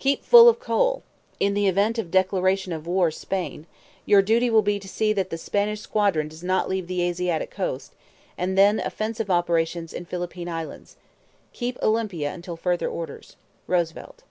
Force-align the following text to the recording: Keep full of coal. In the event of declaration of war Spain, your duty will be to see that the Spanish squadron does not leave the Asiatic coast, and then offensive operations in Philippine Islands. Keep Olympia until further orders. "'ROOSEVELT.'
Keep 0.00 0.24
full 0.24 0.48
of 0.48 0.58
coal. 0.58 1.04
In 1.38 1.54
the 1.54 1.68
event 1.68 2.00
of 2.00 2.10
declaration 2.10 2.72
of 2.72 2.84
war 2.84 3.12
Spain, 3.12 3.64
your 4.06 4.20
duty 4.22 4.50
will 4.50 4.60
be 4.60 4.80
to 4.80 4.88
see 4.88 5.12
that 5.12 5.30
the 5.30 5.38
Spanish 5.38 5.82
squadron 5.82 6.26
does 6.26 6.42
not 6.42 6.68
leave 6.68 6.88
the 6.88 7.00
Asiatic 7.02 7.52
coast, 7.52 7.94
and 8.36 8.58
then 8.58 8.80
offensive 8.80 9.30
operations 9.30 9.92
in 9.92 10.04
Philippine 10.04 10.48
Islands. 10.48 10.96
Keep 11.52 11.78
Olympia 11.80 12.32
until 12.34 12.56
further 12.56 12.88
orders. 12.88 13.36
"'ROOSEVELT.' 13.68 14.24